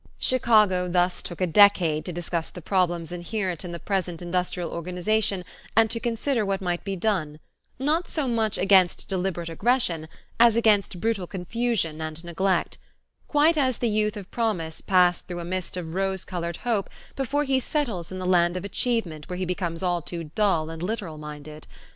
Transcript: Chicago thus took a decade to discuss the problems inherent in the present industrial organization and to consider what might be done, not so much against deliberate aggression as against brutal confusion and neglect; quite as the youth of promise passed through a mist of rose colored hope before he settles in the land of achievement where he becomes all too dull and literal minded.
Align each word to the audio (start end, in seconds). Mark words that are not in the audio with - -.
Chicago 0.17 0.87
thus 0.89 1.21
took 1.21 1.39
a 1.41 1.45
decade 1.45 2.03
to 2.05 2.11
discuss 2.11 2.49
the 2.49 2.59
problems 2.59 3.11
inherent 3.11 3.63
in 3.63 3.71
the 3.71 3.77
present 3.77 4.19
industrial 4.19 4.71
organization 4.71 5.45
and 5.77 5.91
to 5.91 5.99
consider 5.99 6.43
what 6.43 6.59
might 6.59 6.83
be 6.83 6.95
done, 6.95 7.39
not 7.77 8.07
so 8.07 8.27
much 8.27 8.57
against 8.57 9.07
deliberate 9.07 9.47
aggression 9.47 10.07
as 10.39 10.55
against 10.55 10.99
brutal 10.99 11.27
confusion 11.27 12.01
and 12.01 12.23
neglect; 12.23 12.79
quite 13.27 13.59
as 13.59 13.77
the 13.77 13.89
youth 13.89 14.17
of 14.17 14.31
promise 14.31 14.81
passed 14.81 15.27
through 15.27 15.39
a 15.39 15.45
mist 15.45 15.77
of 15.77 15.93
rose 15.93 16.25
colored 16.25 16.57
hope 16.65 16.89
before 17.15 17.43
he 17.43 17.59
settles 17.59 18.11
in 18.11 18.17
the 18.17 18.25
land 18.25 18.57
of 18.57 18.65
achievement 18.65 19.29
where 19.29 19.37
he 19.37 19.45
becomes 19.45 19.83
all 19.83 20.01
too 20.01 20.23
dull 20.33 20.71
and 20.71 20.81
literal 20.81 21.19
minded. 21.19 21.67